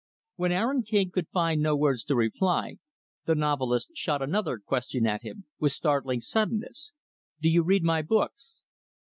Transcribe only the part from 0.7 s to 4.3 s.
King could find no words to reply, the novelist shot